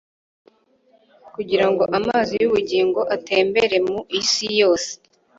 [1.33, 4.91] kugira ngo amazi y'ubugingo atembere mu isi yose.